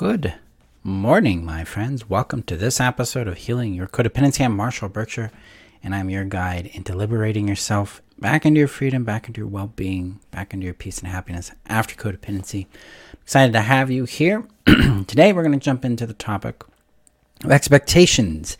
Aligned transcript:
Good 0.00 0.32
morning, 0.82 1.44
my 1.44 1.62
friends. 1.62 2.08
Welcome 2.08 2.42
to 2.44 2.56
this 2.56 2.80
episode 2.80 3.28
of 3.28 3.36
Healing 3.36 3.74
Your 3.74 3.86
Codependency. 3.86 4.42
I'm 4.42 4.56
Marshall 4.56 4.88
Burtcher, 4.88 5.30
and 5.82 5.94
I'm 5.94 6.08
your 6.08 6.24
guide 6.24 6.70
into 6.72 6.96
liberating 6.96 7.46
yourself 7.46 8.00
back 8.18 8.46
into 8.46 8.60
your 8.60 8.66
freedom, 8.66 9.04
back 9.04 9.26
into 9.28 9.42
your 9.42 9.48
well 9.48 9.66
being, 9.76 10.18
back 10.30 10.54
into 10.54 10.64
your 10.64 10.72
peace 10.72 11.00
and 11.00 11.08
happiness 11.08 11.52
after 11.66 11.94
codependency. 11.96 12.66
Excited 13.20 13.52
to 13.52 13.60
have 13.60 13.90
you 13.90 14.06
here. 14.06 14.48
Today, 14.66 15.34
we're 15.34 15.42
going 15.42 15.60
to 15.60 15.62
jump 15.62 15.84
into 15.84 16.06
the 16.06 16.14
topic 16.14 16.64
of 17.44 17.50
expectations. 17.50 18.56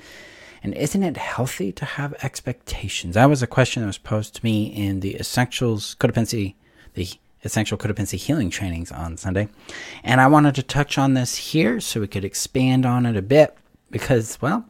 And 0.62 0.74
isn't 0.74 1.02
it 1.02 1.16
healthy 1.16 1.72
to 1.72 1.86
have 1.86 2.12
expectations? 2.22 3.14
That 3.14 3.30
was 3.30 3.42
a 3.42 3.46
question 3.46 3.80
that 3.80 3.86
was 3.86 3.96
posed 3.96 4.34
to 4.34 4.44
me 4.44 4.66
in 4.66 5.00
the 5.00 5.16
Essentials 5.16 5.96
Codependency, 5.98 6.56
the 6.92 7.08
Essential 7.44 7.78
Codependency 7.78 8.18
Healing 8.18 8.50
trainings 8.50 8.92
on 8.92 9.16
Sunday. 9.16 9.48
And 10.04 10.20
I 10.20 10.26
wanted 10.26 10.54
to 10.56 10.62
touch 10.62 10.98
on 10.98 11.14
this 11.14 11.36
here 11.36 11.80
so 11.80 12.00
we 12.00 12.08
could 12.08 12.24
expand 12.24 12.84
on 12.84 13.06
it 13.06 13.16
a 13.16 13.22
bit 13.22 13.56
because, 13.90 14.40
well, 14.40 14.64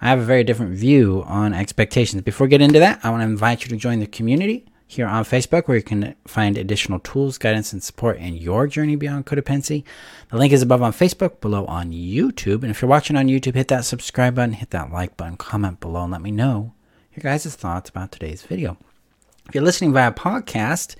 I 0.00 0.08
have 0.08 0.18
a 0.18 0.24
very 0.24 0.44
different 0.44 0.76
view 0.76 1.24
on 1.26 1.54
expectations. 1.54 2.22
Before 2.22 2.46
we 2.46 2.50
get 2.50 2.60
into 2.60 2.78
that, 2.78 3.00
I 3.02 3.10
want 3.10 3.22
to 3.22 3.26
invite 3.26 3.62
you 3.62 3.68
to 3.68 3.76
join 3.76 4.00
the 4.00 4.06
community 4.06 4.64
here 4.86 5.06
on 5.06 5.22
Facebook 5.24 5.68
where 5.68 5.76
you 5.76 5.82
can 5.82 6.14
find 6.26 6.56
additional 6.56 6.98
tools, 7.00 7.36
guidance, 7.36 7.72
and 7.72 7.82
support 7.82 8.16
in 8.16 8.34
your 8.34 8.66
journey 8.66 8.96
beyond 8.96 9.26
codependency. 9.26 9.84
The 10.30 10.38
link 10.38 10.52
is 10.52 10.62
above 10.62 10.82
on 10.82 10.92
Facebook, 10.92 11.40
below 11.40 11.66
on 11.66 11.90
YouTube. 11.90 12.62
And 12.62 12.70
if 12.70 12.80
you're 12.80 12.88
watching 12.88 13.16
on 13.16 13.26
YouTube, 13.26 13.54
hit 13.54 13.68
that 13.68 13.84
subscribe 13.84 14.34
button, 14.34 14.54
hit 14.54 14.70
that 14.70 14.90
like 14.90 15.16
button, 15.16 15.36
comment 15.36 15.80
below, 15.80 16.04
and 16.04 16.12
let 16.12 16.22
me 16.22 16.30
know 16.30 16.72
your 17.14 17.22
guys' 17.22 17.54
thoughts 17.54 17.90
about 17.90 18.12
today's 18.12 18.42
video. 18.42 18.78
If 19.48 19.54
you're 19.54 19.64
listening 19.64 19.92
via 19.92 20.12
podcast, 20.12 20.94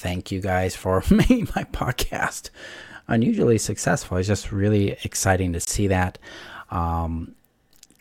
thank 0.00 0.32
you 0.32 0.40
guys 0.40 0.74
for 0.74 1.02
making 1.10 1.48
my 1.54 1.64
podcast 1.64 2.50
unusually 3.06 3.58
successful. 3.58 4.16
It's 4.16 4.28
just 4.28 4.50
really 4.50 4.96
exciting 5.04 5.52
to 5.52 5.60
see 5.60 5.88
that. 5.88 6.18
Um, 6.70 7.34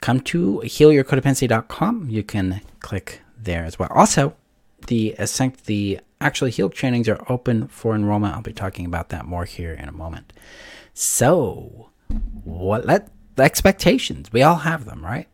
come 0.02 0.22
to 0.22 0.62
healyourcodependency.com. 0.64 2.10
You 2.10 2.24
can 2.24 2.62
click 2.80 3.22
there 3.38 3.66
as 3.66 3.78
well. 3.78 3.90
Also, 3.94 4.36
the 4.88 5.16
the 5.66 6.00
actually 6.22 6.52
heal 6.52 6.70
trainings 6.70 7.10
are 7.10 7.24
open 7.28 7.68
for 7.68 7.96
enrollment. 7.96 8.36
I'll 8.36 8.42
be 8.42 8.54
talking 8.54 8.86
about 8.86 9.10
that 9.10 9.26
more 9.26 9.46
here 9.46 9.74
in 9.74 9.90
a 9.90 9.94
moment. 9.94 10.32
So, 10.94 11.90
what 12.44 12.86
let 12.86 13.10
the 13.36 13.44
expectations? 13.44 14.32
We 14.32 14.42
all 14.44 14.58
have 14.58 14.86
them, 14.86 15.04
right? 15.04 15.28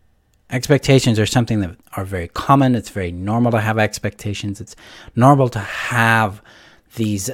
Expectations 0.50 1.20
are 1.20 1.26
something 1.26 1.60
that 1.62 1.76
are 1.98 2.06
very 2.06 2.28
common. 2.28 2.76
It's 2.76 2.90
very 2.90 3.12
normal 3.12 3.52
to 3.52 3.60
have 3.60 3.80
expectations. 3.80 4.62
It's 4.62 4.76
normal 5.16 5.50
to 5.50 5.60
have 5.60 6.42
these 6.96 7.30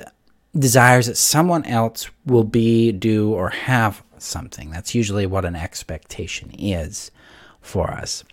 desires 0.58 1.08
that 1.08 1.18
someone 1.18 1.66
else 1.66 2.10
will 2.26 2.44
be, 2.44 2.92
do, 2.92 3.34
or 3.34 3.50
have 3.50 4.04
something. 4.18 4.70
That's 4.70 4.94
usually 4.94 5.26
what 5.26 5.46
an 5.46 5.56
expectation 5.56 6.52
is 6.58 7.12
for 7.62 7.92
us. 7.92 8.24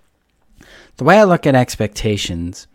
The 0.96 1.04
way 1.04 1.18
I 1.18 1.24
look 1.24 1.46
at 1.46 1.54
expectations 1.54 2.66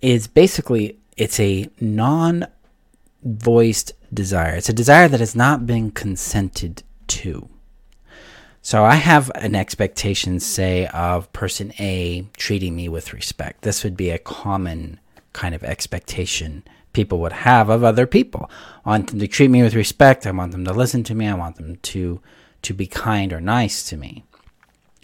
is 0.00 0.26
basically 0.26 0.98
it's 1.16 1.38
a 1.40 1.68
non 1.80 2.46
voiced 3.22 3.92
desire. 4.12 4.54
It's 4.54 4.68
a 4.68 4.74
desire 4.74 5.08
that 5.08 5.20
has 5.20 5.34
not 5.34 5.66
been 5.66 5.90
consented 5.90 6.82
to. 7.08 7.48
So 8.62 8.84
I 8.84 8.96
have 8.96 9.30
an 9.34 9.54
expectation, 9.54 10.40
say, 10.40 10.86
of 10.88 11.32
person 11.32 11.72
A 11.78 12.26
treating 12.36 12.76
me 12.76 12.88
with 12.88 13.12
respect. 13.12 13.62
This 13.62 13.84
would 13.84 13.96
be 13.96 14.10
a 14.10 14.18
common 14.18 15.00
kind 15.32 15.54
of 15.54 15.62
expectation 15.64 16.64
people 16.98 17.20
would 17.20 17.32
have 17.32 17.68
of 17.68 17.84
other 17.84 18.08
people. 18.08 18.50
I 18.84 18.90
want 18.90 19.10
them 19.10 19.20
to 19.20 19.28
treat 19.28 19.52
me 19.52 19.62
with 19.62 19.76
respect. 19.76 20.26
I 20.26 20.32
want 20.32 20.50
them 20.50 20.64
to 20.64 20.72
listen 20.72 21.04
to 21.04 21.14
me. 21.14 21.28
I 21.28 21.34
want 21.34 21.54
them 21.54 21.76
to 21.76 22.20
to 22.62 22.74
be 22.74 22.88
kind 22.88 23.32
or 23.32 23.40
nice 23.40 23.88
to 23.88 23.96
me. 23.96 24.24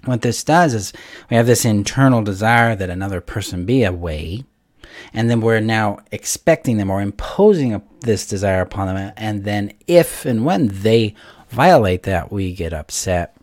What 0.04 0.22
this 0.22 0.42
does 0.42 0.74
is 0.74 0.92
we 1.30 1.36
have 1.36 1.46
this 1.46 1.64
internal 1.64 2.20
desire 2.20 2.74
that 2.74 2.91
another 2.91 3.20
person 3.20 3.64
be 3.64 3.84
a 3.84 3.92
way, 3.92 4.42
and 5.12 5.30
then 5.30 5.41
we're 5.41 5.60
now 5.60 6.00
expecting 6.10 6.78
them 6.78 6.91
or 6.91 7.00
imposing 7.00 7.80
this 8.00 8.26
desire 8.26 8.62
upon 8.62 8.88
them. 8.88 9.12
And 9.16 9.44
then, 9.44 9.72
if 9.86 10.24
and 10.24 10.44
when 10.44 10.66
they 10.82 11.14
violate 11.50 12.02
that, 12.02 12.32
we 12.32 12.54
get 12.54 12.72
upset. 12.72 13.36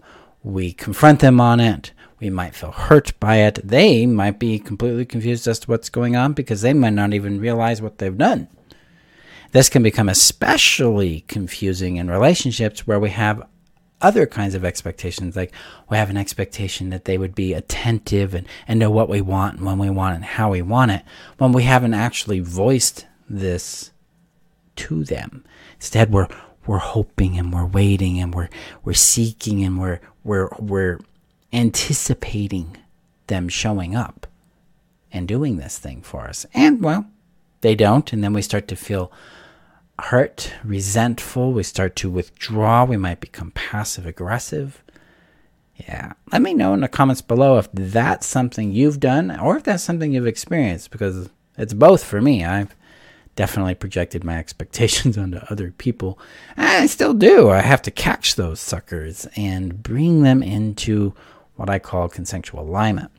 We 0.43 0.73
confront 0.73 1.21
them 1.21 1.39
on 1.39 1.61
it. 1.61 1.93
We 2.21 2.29
might 2.29 2.53
feel 2.53 2.71
hurt 2.71 3.19
by 3.19 3.37
it. 3.37 3.59
They 3.63 4.05
might 4.05 4.37
be 4.37 4.59
completely 4.59 5.05
confused 5.05 5.47
as 5.47 5.59
to 5.59 5.67
what's 5.67 5.89
going 5.89 6.15
on 6.15 6.33
because 6.33 6.61
they 6.61 6.71
might 6.71 6.93
not 6.93 7.15
even 7.15 7.41
realize 7.41 7.81
what 7.81 7.97
they've 7.97 8.17
done. 8.17 8.47
This 9.51 9.69
can 9.69 9.81
become 9.81 10.07
especially 10.07 11.21
confusing 11.27 11.97
in 11.97 12.11
relationships 12.11 12.85
where 12.85 12.99
we 12.99 13.09
have 13.09 13.45
other 14.01 14.27
kinds 14.27 14.53
of 14.53 14.63
expectations. 14.63 15.35
Like 15.35 15.51
we 15.89 15.97
have 15.97 16.11
an 16.11 16.17
expectation 16.17 16.91
that 16.91 17.05
they 17.05 17.17
would 17.17 17.33
be 17.33 17.53
attentive 17.53 18.35
and, 18.35 18.47
and 18.67 18.79
know 18.79 18.91
what 18.91 19.09
we 19.09 19.21
want 19.21 19.57
and 19.57 19.65
when 19.65 19.79
we 19.79 19.89
want 19.89 20.13
it 20.13 20.17
and 20.17 20.25
how 20.25 20.51
we 20.51 20.61
want 20.61 20.91
it, 20.91 21.01
when 21.39 21.51
we 21.51 21.63
haven't 21.63 21.95
actually 21.95 22.39
voiced 22.39 23.07
this 23.27 23.91
to 24.75 25.03
them. 25.03 25.43
Instead, 25.75 26.11
we're 26.11 26.27
we're 26.67 26.77
hoping 26.77 27.39
and 27.39 27.51
we're 27.51 27.65
waiting 27.65 28.19
and 28.19 28.35
we're 28.35 28.49
we're 28.83 28.93
seeking 28.93 29.63
and 29.63 29.79
we're 29.79 29.99
we're 30.23 30.49
we're 30.59 30.99
anticipating 31.53 32.77
them 33.27 33.49
showing 33.49 33.95
up 33.95 34.27
and 35.11 35.27
doing 35.27 35.57
this 35.57 35.77
thing 35.77 36.01
for 36.01 36.21
us. 36.21 36.45
And 36.53 36.81
well, 36.81 37.05
they 37.61 37.75
don't, 37.75 38.11
and 38.11 38.23
then 38.23 38.33
we 38.33 38.41
start 38.41 38.67
to 38.69 38.75
feel 38.75 39.11
hurt, 39.99 40.53
resentful. 40.63 41.53
We 41.53 41.63
start 41.63 41.95
to 41.97 42.09
withdraw. 42.09 42.85
We 42.85 42.97
might 42.97 43.19
become 43.19 43.51
passive 43.51 44.05
aggressive. 44.05 44.83
Yeah. 45.75 46.13
Let 46.31 46.41
me 46.41 46.53
know 46.53 46.73
in 46.73 46.81
the 46.81 46.87
comments 46.87 47.21
below 47.21 47.57
if 47.57 47.69
that's 47.71 48.27
something 48.27 48.71
you've 48.71 48.99
done 48.99 49.31
or 49.39 49.57
if 49.57 49.63
that's 49.63 49.83
something 49.83 50.11
you've 50.11 50.27
experienced 50.27 50.91
because 50.91 51.29
it's 51.57 51.73
both 51.73 52.03
for 52.03 52.21
me. 52.21 52.43
I've 52.43 52.75
definitely 53.35 53.75
projected 53.75 54.23
my 54.23 54.37
expectations 54.39 55.17
onto 55.17 55.39
other 55.49 55.71
people. 55.71 56.19
I 56.57 56.87
still 56.87 57.13
do. 57.13 57.49
I 57.49 57.61
have 57.61 57.81
to 57.83 57.91
catch 57.91 58.35
those 58.35 58.59
suckers 58.59 59.27
and 59.35 59.81
bring 59.81 60.23
them 60.23 60.43
into 60.43 61.13
what 61.61 61.69
I 61.69 61.77
call 61.77 62.09
consensual 62.09 62.61
alignment. 62.61 63.11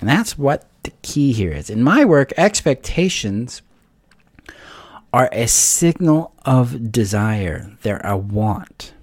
And 0.00 0.08
that's 0.08 0.38
what 0.38 0.66
the 0.82 0.92
key 1.02 1.32
here 1.32 1.52
is. 1.52 1.68
In 1.68 1.82
my 1.82 2.06
work, 2.06 2.32
expectations 2.38 3.60
are 5.12 5.28
a 5.30 5.46
signal 5.46 6.32
of 6.46 6.90
desire. 6.90 7.76
They're 7.82 8.00
a 8.02 8.16
want. 8.16 8.94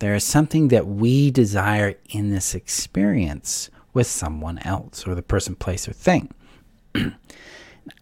There 0.00 0.14
is 0.14 0.24
something 0.24 0.68
that 0.68 0.86
we 0.86 1.30
desire 1.30 1.96
in 2.08 2.30
this 2.30 2.54
experience 2.54 3.68
with 3.92 4.06
someone 4.06 4.58
else 4.60 5.06
or 5.06 5.14
the 5.14 5.22
person, 5.22 5.56
place, 5.56 5.86
or 5.86 5.92
thing. 5.92 6.32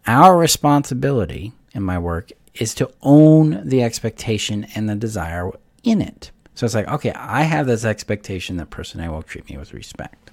Our 0.06 0.38
responsibility 0.38 1.52
in 1.72 1.82
my 1.82 1.98
work 1.98 2.30
is 2.54 2.72
to 2.74 2.88
own 3.02 3.68
the 3.68 3.82
expectation 3.82 4.68
and 4.76 4.88
the 4.88 4.94
desire 4.94 5.50
in 5.82 6.00
it. 6.00 6.30
So 6.54 6.64
it's 6.64 6.74
like, 6.74 6.88
okay, 6.88 7.12
I 7.12 7.42
have 7.42 7.66
this 7.66 7.84
expectation 7.84 8.56
that 8.56 8.70
person 8.70 9.00
A 9.00 9.10
will 9.10 9.22
treat 9.22 9.48
me 9.50 9.56
with 9.56 9.74
respect. 9.74 10.30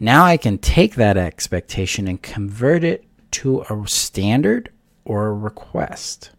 Now 0.00 0.24
I 0.24 0.36
can 0.36 0.58
take 0.58 0.94
that 0.96 1.16
expectation 1.16 2.08
and 2.08 2.20
convert 2.20 2.84
it 2.84 3.04
to 3.32 3.62
a 3.68 3.84
standard 3.86 4.70
or 5.04 5.28
a 5.28 5.34
request. 5.34 6.30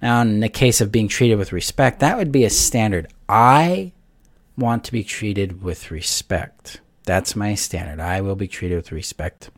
Now, 0.00 0.20
in 0.20 0.40
the 0.40 0.48
case 0.48 0.80
of 0.80 0.92
being 0.92 1.08
treated 1.08 1.38
with 1.38 1.52
respect, 1.52 2.00
that 2.00 2.16
would 2.16 2.30
be 2.30 2.44
a 2.44 2.50
standard. 2.50 3.08
I 3.28 3.92
want 4.56 4.84
to 4.84 4.92
be 4.92 5.02
treated 5.02 5.62
with 5.62 5.90
respect. 5.90 6.80
That's 7.04 7.34
my 7.34 7.54
standard. 7.54 8.00
I 8.00 8.20
will 8.20 8.36
be 8.36 8.48
treated 8.48 8.76
with 8.76 8.92
respect. 8.92 9.50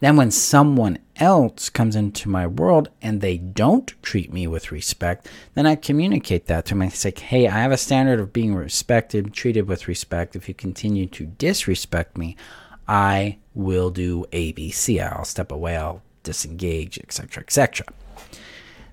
Then, 0.00 0.16
when 0.16 0.30
someone 0.30 0.98
else 1.16 1.70
comes 1.70 1.96
into 1.96 2.28
my 2.28 2.46
world 2.46 2.88
and 3.00 3.20
they 3.20 3.38
don't 3.38 3.92
treat 4.02 4.32
me 4.32 4.46
with 4.46 4.72
respect, 4.72 5.28
then 5.54 5.66
I 5.66 5.76
communicate 5.76 6.46
that 6.46 6.66
to 6.66 6.74
them. 6.74 6.82
I 6.82 6.88
say, 6.88 7.12
hey, 7.16 7.46
I 7.46 7.62
have 7.62 7.72
a 7.72 7.76
standard 7.76 8.20
of 8.20 8.32
being 8.32 8.54
respected, 8.54 9.32
treated 9.32 9.68
with 9.68 9.88
respect. 9.88 10.36
If 10.36 10.48
you 10.48 10.54
continue 10.54 11.06
to 11.06 11.26
disrespect 11.26 12.18
me, 12.18 12.36
I 12.86 13.38
will 13.54 13.90
do 13.90 14.26
ABC. 14.32 15.00
I'll 15.02 15.24
step 15.24 15.50
away, 15.50 15.76
I'll 15.76 16.02
disengage, 16.22 16.98
etc., 16.98 17.42
etc. 17.42 17.86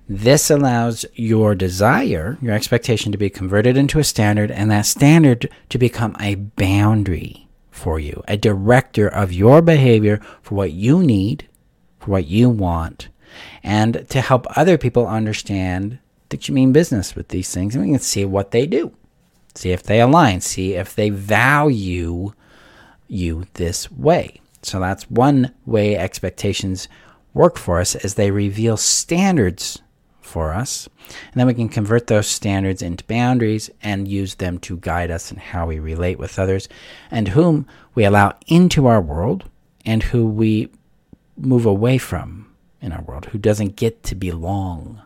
This 0.08 0.50
allows 0.50 1.06
your 1.14 1.54
desire, 1.54 2.36
your 2.42 2.54
expectation 2.54 3.12
to 3.12 3.18
be 3.18 3.30
converted 3.30 3.76
into 3.76 3.98
a 3.98 4.04
standard, 4.04 4.50
and 4.50 4.70
that 4.70 4.86
standard 4.86 5.48
to 5.68 5.78
become 5.78 6.16
a 6.20 6.34
boundary 6.34 7.48
for 7.72 7.98
you, 7.98 8.22
a 8.28 8.36
director 8.36 9.08
of 9.08 9.32
your 9.32 9.60
behavior 9.60 10.20
for 10.42 10.54
what 10.54 10.70
you 10.72 11.02
need, 11.02 11.48
for 11.98 12.12
what 12.12 12.26
you 12.26 12.48
want, 12.48 13.08
and 13.64 14.06
to 14.10 14.20
help 14.20 14.46
other 14.56 14.78
people 14.78 15.08
understand 15.08 15.98
that 16.28 16.46
you 16.46 16.54
mean 16.54 16.72
business 16.72 17.16
with 17.16 17.28
these 17.28 17.52
things. 17.52 17.74
And 17.74 17.84
we 17.84 17.90
can 17.90 18.00
see 18.00 18.24
what 18.24 18.52
they 18.52 18.66
do, 18.66 18.92
see 19.54 19.72
if 19.72 19.82
they 19.82 20.00
align, 20.00 20.40
see 20.40 20.74
if 20.74 20.94
they 20.94 21.10
value 21.10 22.32
you 23.08 23.46
this 23.54 23.90
way. 23.90 24.40
So 24.62 24.78
that's 24.78 25.10
one 25.10 25.52
way 25.66 25.96
expectations 25.96 26.88
work 27.34 27.58
for 27.58 27.80
us 27.80 27.94
as 27.96 28.14
they 28.14 28.30
reveal 28.30 28.76
standards 28.76 29.82
for 30.22 30.52
us. 30.52 30.88
And 31.08 31.34
then 31.34 31.46
we 31.46 31.54
can 31.54 31.68
convert 31.68 32.06
those 32.06 32.26
standards 32.26 32.80
into 32.80 33.04
boundaries 33.04 33.68
and 33.82 34.08
use 34.08 34.36
them 34.36 34.58
to 34.60 34.78
guide 34.78 35.10
us 35.10 35.30
in 35.30 35.36
how 35.36 35.66
we 35.66 35.78
relate 35.78 36.18
with 36.18 36.38
others 36.38 36.68
and 37.10 37.28
whom 37.28 37.66
we 37.94 38.04
allow 38.04 38.34
into 38.46 38.86
our 38.86 39.00
world 39.00 39.44
and 39.84 40.02
who 40.04 40.26
we 40.26 40.70
move 41.36 41.66
away 41.66 41.98
from 41.98 42.52
in 42.80 42.92
our 42.92 43.02
world, 43.02 43.26
who 43.26 43.38
doesn't 43.38 43.76
get 43.76 44.02
to 44.04 44.14
belong 44.14 45.02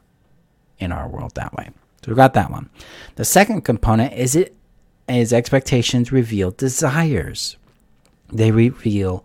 in 0.78 0.92
our 0.92 1.08
world 1.08 1.34
that 1.34 1.54
way. 1.54 1.70
So 2.02 2.08
we've 2.08 2.16
got 2.16 2.34
that 2.34 2.50
one. 2.50 2.70
The 3.16 3.24
second 3.24 3.62
component 3.62 4.12
is 4.12 4.36
it 4.36 4.54
is 5.08 5.32
expectations 5.32 6.12
reveal 6.12 6.50
desires. 6.50 7.56
They 8.32 8.50
reveal 8.50 9.24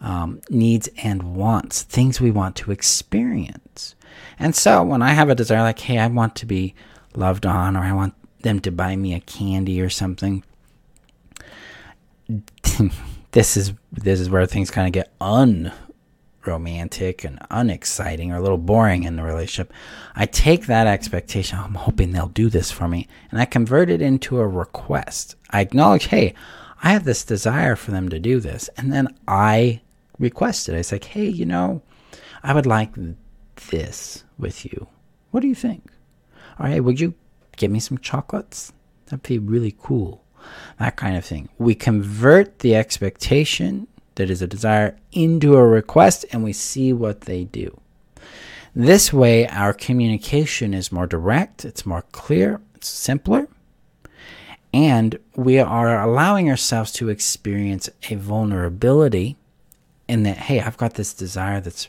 um, 0.00 0.40
needs 0.48 0.88
and 1.02 1.34
wants, 1.34 1.82
things 1.82 2.20
we 2.20 2.30
want 2.30 2.56
to 2.56 2.72
experience. 2.72 3.94
And 4.38 4.54
so 4.54 4.82
when 4.82 5.02
I 5.02 5.12
have 5.12 5.28
a 5.28 5.34
desire 5.34 5.62
like, 5.62 5.78
hey, 5.78 5.98
I 5.98 6.06
want 6.06 6.34
to 6.36 6.46
be 6.46 6.74
loved 7.14 7.46
on, 7.46 7.76
or 7.76 7.80
I 7.80 7.92
want 7.92 8.14
them 8.42 8.60
to 8.60 8.70
buy 8.70 8.96
me 8.96 9.14
a 9.14 9.20
candy 9.20 9.80
or 9.80 9.90
something, 9.90 10.42
this 13.32 13.56
is 13.56 13.72
this 13.92 14.20
is 14.20 14.30
where 14.30 14.46
things 14.46 14.70
kind 14.70 14.86
of 14.86 14.92
get 14.92 15.12
unromantic 15.20 17.24
and 17.24 17.38
unexciting 17.50 18.32
or 18.32 18.36
a 18.36 18.40
little 18.40 18.58
boring 18.58 19.02
in 19.02 19.16
the 19.16 19.22
relationship. 19.22 19.72
I 20.14 20.26
take 20.26 20.66
that 20.66 20.86
expectation, 20.86 21.58
I'm 21.58 21.74
hoping 21.74 22.12
they'll 22.12 22.28
do 22.28 22.48
this 22.48 22.70
for 22.70 22.88
me, 22.88 23.08
and 23.30 23.40
I 23.40 23.44
convert 23.44 23.90
it 23.90 24.00
into 24.00 24.38
a 24.38 24.48
request. 24.48 25.36
I 25.50 25.60
acknowledge, 25.60 26.06
hey, 26.06 26.34
I 26.82 26.92
have 26.92 27.04
this 27.04 27.24
desire 27.24 27.76
for 27.76 27.90
them 27.90 28.08
to 28.08 28.18
do 28.18 28.40
this, 28.40 28.68
and 28.76 28.92
then 28.92 29.08
I 29.28 29.82
request 30.20 30.68
it. 30.68 30.76
I 30.76 30.82
say, 30.82 30.96
like, 30.96 31.04
hey, 31.04 31.26
you 31.26 31.44
know, 31.44 31.82
I 32.44 32.54
would 32.54 32.66
like 32.66 32.90
this 33.70 34.24
with 34.38 34.64
you. 34.64 34.86
What 35.32 35.40
do 35.40 35.48
you 35.48 35.54
think? 35.54 35.90
All 36.58 36.66
right, 36.66 36.84
would 36.84 37.00
you 37.00 37.14
get 37.56 37.70
me 37.70 37.80
some 37.80 37.98
chocolates? 37.98 38.72
That'd 39.06 39.22
be 39.22 39.38
really 39.38 39.74
cool. 39.80 40.22
That 40.78 40.96
kind 40.96 41.16
of 41.16 41.24
thing. 41.24 41.48
We 41.58 41.74
convert 41.74 42.60
the 42.60 42.76
expectation 42.76 43.88
that 44.14 44.30
is 44.30 44.42
a 44.42 44.46
desire 44.46 44.96
into 45.12 45.56
a 45.56 45.66
request 45.66 46.24
and 46.32 46.44
we 46.44 46.52
see 46.52 46.92
what 46.92 47.22
they 47.22 47.44
do. 47.44 47.80
This 48.74 49.12
way, 49.12 49.48
our 49.48 49.72
communication 49.72 50.74
is 50.74 50.92
more 50.92 51.06
direct, 51.06 51.64
it's 51.64 51.84
more 51.84 52.04
clear, 52.12 52.60
it's 52.74 52.88
simpler, 52.88 53.48
and 54.72 55.18
we 55.34 55.58
are 55.58 56.00
allowing 56.00 56.48
ourselves 56.48 56.92
to 56.92 57.08
experience 57.08 57.90
a 58.08 58.14
vulnerability 58.14 59.36
in 60.10 60.24
that, 60.24 60.36
hey, 60.36 60.60
I've 60.60 60.76
got 60.76 60.94
this 60.94 61.14
desire 61.14 61.60
that's 61.60 61.88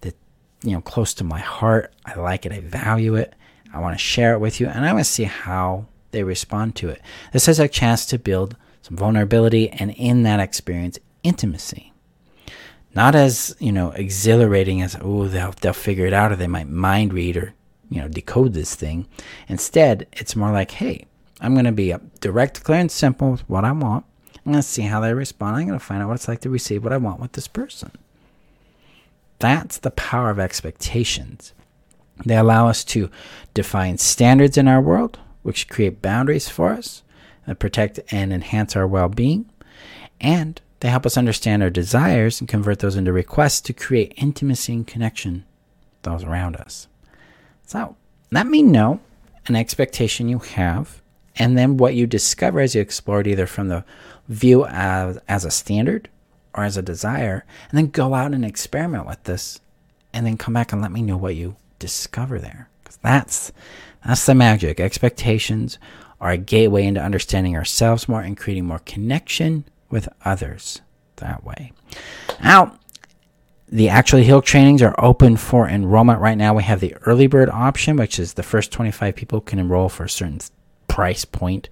that 0.00 0.16
you 0.64 0.72
know 0.72 0.80
close 0.80 1.14
to 1.14 1.24
my 1.24 1.38
heart. 1.38 1.92
I 2.04 2.18
like 2.18 2.46
it. 2.46 2.52
I 2.52 2.60
value 2.60 3.14
it. 3.14 3.34
I 3.72 3.78
want 3.80 3.94
to 3.94 4.02
share 4.02 4.34
it 4.34 4.40
with 4.40 4.60
you, 4.60 4.66
and 4.66 4.84
I 4.84 4.92
want 4.92 5.04
to 5.04 5.12
see 5.12 5.24
how 5.24 5.86
they 6.10 6.24
respond 6.24 6.74
to 6.76 6.88
it. 6.88 7.00
This 7.32 7.46
is 7.46 7.60
a 7.60 7.68
chance 7.68 8.04
to 8.06 8.18
build 8.18 8.56
some 8.82 8.96
vulnerability, 8.96 9.68
and 9.70 9.92
in 9.92 10.22
that 10.24 10.40
experience, 10.40 10.98
intimacy. 11.22 11.92
Not 12.94 13.14
as 13.14 13.54
you 13.60 13.70
know 13.70 13.90
exhilarating 13.92 14.82
as 14.82 14.96
oh 15.00 15.28
they'll 15.28 15.52
they'll 15.60 15.72
figure 15.72 16.06
it 16.06 16.12
out 16.12 16.32
or 16.32 16.36
they 16.36 16.48
might 16.48 16.68
mind 16.68 17.12
read 17.12 17.36
or 17.36 17.54
you 17.88 18.00
know 18.00 18.08
decode 18.08 18.54
this 18.54 18.74
thing. 18.74 19.06
Instead, 19.48 20.06
it's 20.12 20.34
more 20.34 20.50
like 20.50 20.72
hey, 20.72 21.06
I'm 21.40 21.54
going 21.54 21.66
to 21.66 21.72
be 21.72 21.94
direct, 22.20 22.64
clear, 22.64 22.78
and 22.80 22.90
simple 22.90 23.32
with 23.32 23.48
what 23.48 23.64
I 23.64 23.72
want. 23.72 24.04
I'm 24.44 24.52
going 24.52 24.62
to 24.62 24.68
see 24.68 24.82
how 24.82 25.00
they 25.00 25.12
respond. 25.12 25.56
I'm 25.56 25.66
going 25.66 25.78
to 25.78 25.84
find 25.84 26.02
out 26.02 26.08
what 26.08 26.14
it's 26.14 26.28
like 26.28 26.40
to 26.40 26.50
receive 26.50 26.82
what 26.82 26.92
I 26.92 26.96
want 26.96 27.20
with 27.20 27.32
this 27.32 27.48
person. 27.48 27.92
That's 29.38 29.78
the 29.78 29.90
power 29.90 30.30
of 30.30 30.38
expectations. 30.38 31.52
They 32.24 32.36
allow 32.36 32.68
us 32.68 32.84
to 32.84 33.10
define 33.54 33.98
standards 33.98 34.58
in 34.58 34.68
our 34.68 34.80
world, 34.80 35.18
which 35.42 35.68
create 35.68 36.02
boundaries 36.02 36.48
for 36.48 36.70
us 36.70 37.02
that 37.46 37.58
protect 37.58 38.00
and 38.10 38.32
enhance 38.32 38.76
our 38.76 38.86
well 38.86 39.08
being. 39.08 39.50
And 40.20 40.60
they 40.80 40.88
help 40.88 41.06
us 41.06 41.16
understand 41.16 41.62
our 41.62 41.70
desires 41.70 42.40
and 42.40 42.48
convert 42.48 42.80
those 42.80 42.96
into 42.96 43.12
requests 43.12 43.60
to 43.62 43.72
create 43.72 44.14
intimacy 44.16 44.72
and 44.72 44.86
connection 44.86 45.44
with 45.92 46.02
those 46.02 46.24
around 46.24 46.56
us. 46.56 46.88
So 47.66 47.96
let 48.30 48.46
me 48.46 48.62
know 48.62 49.00
an 49.46 49.56
expectation 49.56 50.28
you 50.28 50.38
have 50.38 51.00
and 51.36 51.56
then 51.56 51.76
what 51.76 51.94
you 51.94 52.06
discover 52.06 52.60
as 52.60 52.74
you 52.74 52.80
explore 52.80 53.20
it 53.20 53.26
either 53.26 53.46
from 53.46 53.68
the 53.68 53.84
view 54.30 54.64
as, 54.64 55.18
as 55.28 55.44
a 55.44 55.50
standard 55.50 56.08
or 56.54 56.64
as 56.64 56.76
a 56.76 56.82
desire, 56.82 57.44
and 57.68 57.76
then 57.76 57.88
go 57.88 58.14
out 58.14 58.32
and 58.32 58.44
experiment 58.44 59.06
with 59.06 59.22
this, 59.24 59.60
and 60.12 60.24
then 60.24 60.38
come 60.38 60.54
back 60.54 60.72
and 60.72 60.80
let 60.80 60.92
me 60.92 61.02
know 61.02 61.16
what 61.16 61.36
you 61.36 61.56
discover 61.78 62.38
there. 62.38 62.68
Because 62.82 62.96
that's 63.02 63.52
that's 64.04 64.24
the 64.24 64.34
magic. 64.34 64.80
Expectations 64.80 65.78
are 66.20 66.30
a 66.30 66.38
gateway 66.38 66.84
into 66.84 67.02
understanding 67.02 67.56
ourselves 67.56 68.08
more 68.08 68.22
and 68.22 68.36
creating 68.36 68.64
more 68.64 68.80
connection 68.80 69.64
with 69.90 70.08
others 70.24 70.80
that 71.16 71.44
way. 71.44 71.72
Now, 72.42 72.78
the 73.68 73.88
Actually 73.88 74.24
Heal 74.24 74.42
trainings 74.42 74.82
are 74.82 74.94
open 74.98 75.36
for 75.36 75.68
enrollment 75.68 76.20
right 76.20 76.36
now. 76.36 76.54
We 76.54 76.64
have 76.64 76.80
the 76.80 76.96
early 77.06 77.26
bird 77.26 77.48
option, 77.50 77.96
which 77.96 78.18
is 78.18 78.34
the 78.34 78.42
first 78.42 78.72
25 78.72 79.14
people 79.14 79.40
can 79.40 79.58
enroll 79.58 79.88
for 79.88 80.04
a 80.04 80.08
certain 80.08 80.40
price 80.90 81.24
point. 81.24 81.68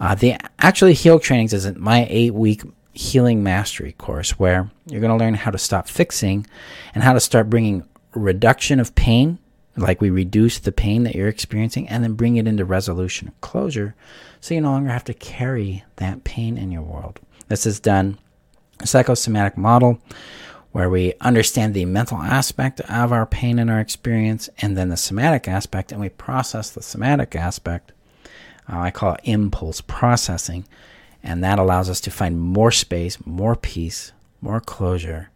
Uh, 0.00 0.14
the 0.14 0.36
Actually 0.58 0.92
Heal 0.92 1.18
trainings 1.18 1.54
is 1.54 1.66
my 1.76 2.06
eight 2.10 2.34
week 2.34 2.62
healing 2.92 3.42
mastery 3.42 3.92
course 3.92 4.38
where 4.38 4.70
you're 4.86 5.00
going 5.00 5.16
to 5.16 5.24
learn 5.24 5.34
how 5.34 5.50
to 5.50 5.58
stop 5.58 5.88
fixing 5.88 6.46
and 6.94 7.04
how 7.04 7.12
to 7.12 7.20
start 7.20 7.50
bringing 7.50 7.86
reduction 8.14 8.80
of 8.80 8.94
pain, 8.94 9.38
like 9.76 10.00
we 10.00 10.10
reduce 10.10 10.58
the 10.58 10.72
pain 10.72 11.04
that 11.04 11.14
you're 11.14 11.28
experiencing, 11.28 11.88
and 11.88 12.02
then 12.02 12.14
bring 12.14 12.36
it 12.36 12.48
into 12.48 12.64
resolution 12.64 13.32
closure 13.40 13.94
so 14.40 14.54
you 14.54 14.60
no 14.60 14.70
longer 14.70 14.90
have 14.90 15.04
to 15.04 15.14
carry 15.14 15.84
that 15.96 16.24
pain 16.24 16.56
in 16.56 16.70
your 16.70 16.82
world. 16.82 17.20
This 17.48 17.66
is 17.66 17.80
done 17.80 18.18
a 18.80 18.86
psychosomatic 18.86 19.56
model 19.56 20.00
where 20.72 20.90
we 20.90 21.14
understand 21.20 21.72
the 21.72 21.84
mental 21.84 22.18
aspect 22.18 22.80
of 22.80 23.12
our 23.12 23.24
pain 23.24 23.58
and 23.58 23.70
our 23.70 23.80
experience 23.80 24.48
and 24.58 24.76
then 24.76 24.88
the 24.88 24.96
somatic 24.96 25.48
aspect 25.48 25.92
and 25.92 26.00
we 26.00 26.08
process 26.08 26.70
the 26.70 26.82
somatic 26.82 27.34
aspect 27.34 27.92
uh, 28.68 28.78
i 28.78 28.90
call 28.90 29.14
it 29.14 29.20
impulse 29.24 29.80
processing 29.80 30.64
and 31.26 31.42
that 31.42 31.58
allows 31.58 31.90
us 31.90 32.00
to 32.02 32.10
find 32.10 32.40
more 32.40 32.70
space, 32.70 33.18
more 33.26 33.56
peace, 33.56 34.12
more 34.40 34.60
closure, 34.60 35.30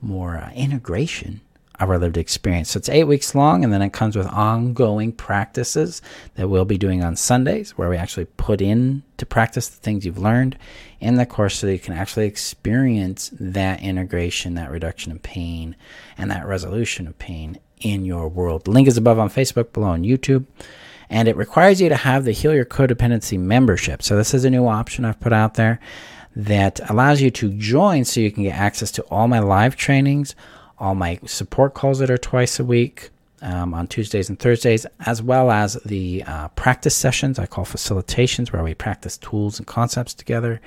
more 0.00 0.38
uh, 0.38 0.50
integration 0.54 1.42
of 1.78 1.90
our 1.90 1.98
lived 1.98 2.16
experience. 2.16 2.70
So 2.70 2.78
it's 2.78 2.88
eight 2.88 3.04
weeks 3.04 3.34
long, 3.34 3.62
and 3.62 3.70
then 3.70 3.82
it 3.82 3.92
comes 3.92 4.16
with 4.16 4.26
ongoing 4.26 5.12
practices 5.12 6.00
that 6.36 6.48
we'll 6.48 6.64
be 6.64 6.78
doing 6.78 7.04
on 7.04 7.14
Sundays, 7.14 7.76
where 7.76 7.90
we 7.90 7.98
actually 7.98 8.24
put 8.24 8.62
in 8.62 9.02
to 9.18 9.26
practice 9.26 9.68
the 9.68 9.76
things 9.76 10.06
you've 10.06 10.16
learned 10.16 10.56
in 10.98 11.16
the 11.16 11.26
course 11.26 11.56
so 11.56 11.66
that 11.66 11.74
you 11.74 11.78
can 11.78 11.94
actually 11.94 12.26
experience 12.26 13.30
that 13.38 13.82
integration, 13.82 14.54
that 14.54 14.70
reduction 14.70 15.12
of 15.12 15.22
pain, 15.22 15.76
and 16.16 16.30
that 16.30 16.46
resolution 16.46 17.06
of 17.06 17.18
pain 17.18 17.58
in 17.80 18.06
your 18.06 18.28
world. 18.28 18.64
The 18.64 18.70
link 18.70 18.88
is 18.88 18.96
above 18.96 19.18
on 19.18 19.28
Facebook, 19.28 19.74
below 19.74 19.88
on 19.88 20.04
YouTube 20.04 20.46
and 21.10 21.28
it 21.28 21.36
requires 21.36 21.80
you 21.80 21.88
to 21.88 21.96
have 21.96 22.24
the 22.24 22.32
Heal 22.32 22.54
Your 22.54 22.64
Codependency 22.64 23.38
membership. 23.38 24.02
So 24.02 24.16
this 24.16 24.34
is 24.34 24.44
a 24.44 24.50
new 24.50 24.66
option 24.66 25.04
I've 25.04 25.20
put 25.20 25.32
out 25.32 25.54
there 25.54 25.80
that 26.36 26.80
allows 26.90 27.20
you 27.20 27.30
to 27.30 27.50
join 27.54 28.04
so 28.04 28.20
you 28.20 28.30
can 28.30 28.44
get 28.44 28.54
access 28.54 28.90
to 28.92 29.02
all 29.04 29.26
my 29.26 29.38
live 29.38 29.76
trainings, 29.76 30.34
all 30.78 30.94
my 30.94 31.18
support 31.26 31.74
calls 31.74 31.98
that 31.98 32.10
are 32.10 32.18
twice 32.18 32.60
a 32.60 32.64
week 32.64 33.10
um, 33.42 33.74
on 33.74 33.86
Tuesdays 33.86 34.28
and 34.28 34.38
Thursdays, 34.38 34.86
as 35.00 35.22
well 35.22 35.50
as 35.50 35.74
the 35.84 36.22
uh, 36.26 36.48
practice 36.48 36.94
sessions 36.94 37.38
I 37.38 37.46
call 37.46 37.64
facilitations 37.64 38.52
where 38.52 38.62
we 38.62 38.74
practice 38.74 39.16
tools 39.16 39.58
and 39.58 39.66
concepts 39.66 40.14
together. 40.14 40.60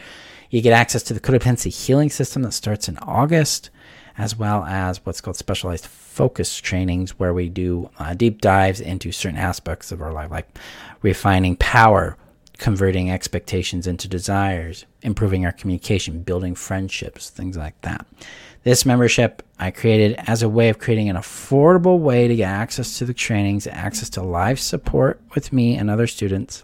You 0.50 0.62
get 0.62 0.74
access 0.74 1.04
to 1.04 1.14
the 1.14 1.20
codependency 1.20 1.74
healing 1.74 2.10
system 2.10 2.42
that 2.44 2.52
starts 2.52 2.90
in 2.90 2.98
August 3.00 3.70
as 4.18 4.36
well 4.36 4.63
as 4.65 5.06
what's 5.06 5.22
called 5.22 5.38
specialized 5.38 5.86
focus 5.88 6.58
trainings, 6.58 7.20
where 7.20 7.34
we 7.34 7.50
do 7.50 7.89
uh, 8.00 8.13
deep 8.13 8.41
dives 8.41 8.82
into 8.82 9.12
certain 9.12 9.38
aspects 9.38 9.91
of 9.91 10.01
our 10.01 10.12
life, 10.12 10.32
like 10.32 10.58
refining 11.01 11.56
power, 11.56 12.18
converting 12.58 13.10
expectations 13.10 13.88
into 13.88 14.08
desires, 14.08 14.86
improving 15.01 15.46
our 15.46 15.51
communication, 15.51 16.22
building 16.22 16.53
friendships, 16.53 17.30
things 17.30 17.58
like 17.58 17.80
that. 17.82 18.06
This 18.63 18.86
membership 18.86 19.41
I 19.58 19.72
created 19.72 20.15
as 20.27 20.44
a 20.44 20.50
way 20.50 20.70
of 20.70 20.77
creating 20.77 21.10
an 21.10 21.15
affordable 21.15 21.98
way 22.00 22.27
to 22.27 22.36
get 22.36 22.50
access 22.50 23.00
to 23.00 23.06
the 23.06 23.13
trainings, 23.13 23.65
access 23.65 24.10
to 24.12 24.22
live 24.22 24.60
support 24.60 25.20
with 25.34 25.51
me 25.51 25.75
and 25.75 25.89
other 25.89 26.06
students, 26.06 26.63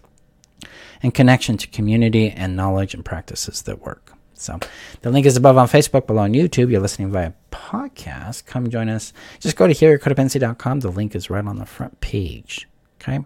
and 1.02 1.12
connection 1.12 1.56
to 1.56 1.66
community 1.66 2.30
and 2.30 2.54
knowledge 2.54 2.94
and 2.94 3.04
practices 3.04 3.62
that 3.62 3.80
work. 3.80 4.12
So 4.34 4.60
the 5.02 5.10
link 5.10 5.26
is 5.26 5.36
above 5.36 5.58
on 5.58 5.66
Facebook, 5.66 6.06
below 6.06 6.22
on 6.22 6.32
YouTube. 6.32 6.70
You're 6.70 6.80
listening 6.80 7.10
via 7.10 7.32
podcast. 7.68 8.46
Come 8.46 8.70
join 8.70 8.88
us. 8.88 9.12
Just 9.40 9.56
go 9.56 9.66
to 9.66 9.74
healyourcodependency.com. 9.74 10.80
The 10.80 10.90
link 10.90 11.14
is 11.14 11.28
right 11.28 11.44
on 11.44 11.58
the 11.58 11.66
front 11.66 12.00
page. 12.00 12.66
Okay. 13.00 13.20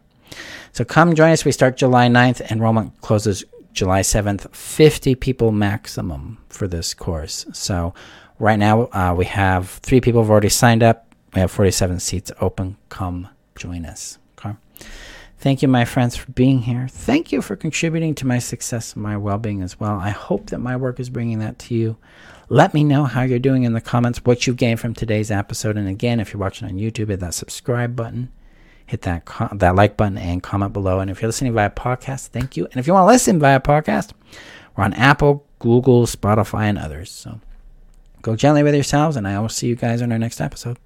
So 0.73 0.85
come 0.85 1.15
join 1.15 1.31
us. 1.31 1.45
We 1.45 1.53
start 1.53 1.77
July 1.77 2.09
9th. 2.09 2.51
Enrollment 2.51 3.01
closes 3.03 3.45
July 3.73 4.01
7th. 4.01 4.53
50 4.55 5.15
people 5.15 5.53
maximum 5.53 6.39
for 6.49 6.67
this 6.67 6.93
course. 6.93 7.47
So 7.53 7.95
right 8.41 8.59
now 8.59 8.89
uh, 8.93 9.15
we 9.17 9.27
have 9.27 9.69
three 9.69 10.01
people 10.01 10.23
have 10.23 10.31
already 10.31 10.49
signed 10.49 10.83
up. 10.83 11.07
We 11.35 11.41
have 11.41 11.51
47 11.51 12.01
seats 12.01 12.33
open. 12.41 12.77
Come 12.89 13.29
join 13.55 13.87
us. 13.87 14.19
Okay. 14.39 14.57
Thank 15.39 15.63
you, 15.63 15.69
my 15.69 15.85
friends, 15.85 16.17
for 16.17 16.31
being 16.33 16.63
here. 16.63 16.89
Thank 16.89 17.31
you 17.31 17.43
for 17.43 17.55
contributing 17.55 18.15
to 18.17 18.27
my 18.27 18.39
success 18.41 18.95
and 18.95 19.03
my 19.03 19.17
well 19.17 19.39
being 19.39 19.63
as 19.63 19.79
well. 19.79 19.99
I 19.99 20.11
hope 20.11 20.47
that 20.51 20.59
my 20.59 20.77
work 20.77 20.99
is 20.99 21.11
bringing 21.11 21.39
that 21.39 21.59
to 21.61 21.75
you. 21.75 21.97
Let 22.53 22.75
me 22.75 22.85
know 22.85 23.05
how 23.05 23.23
you're 23.23 23.39
doing 23.39 23.63
in 23.63 23.73
the 23.73 23.81
comments, 23.81 24.27
what 24.27 24.47
you 24.47 24.53
gained 24.53 24.79
from 24.79 24.93
today's 24.93 25.31
episode. 25.31 25.79
And 25.79 25.89
again, 25.89 26.21
if 26.21 26.35
you're 26.35 26.41
watching 26.41 26.69
on 26.69 26.75
YouTube, 26.75 27.09
hit 27.09 27.21
that 27.21 27.33
subscribe 27.33 27.97
button, 27.97 28.31
hit 28.85 29.01
that 29.01 29.25
that 29.55 29.75
like 29.75 29.97
button, 29.97 30.19
and 30.19 30.43
comment 30.43 30.75
below. 30.75 31.01
And 31.01 31.11
if 31.11 31.23
you're 31.23 31.31
listening 31.31 31.55
via 31.55 31.71
podcast, 31.71 32.27
thank 32.27 32.59
you. 32.59 32.67
And 32.67 32.77
if 32.77 32.87
you 32.87 32.93
want 32.93 33.05
to 33.05 33.11
listen 33.11 33.39
via 33.39 33.59
podcast, 33.59 34.11
we're 34.77 34.85
on 34.85 34.93
Apple, 34.93 35.47
Google, 35.61 36.05
Spotify, 36.05 36.65
and 36.65 36.77
others. 36.77 37.11
So 37.11 37.41
go 38.21 38.37
gently 38.37 38.63
with 38.63 38.75
yourselves, 38.75 39.17
and 39.17 39.27
I 39.27 39.41
will 39.41 39.49
see 39.49 39.69
you 39.69 39.75
guys 39.75 40.03
on 40.03 40.13
our 40.13 40.19
next 40.19 40.39
episode. 40.39 40.77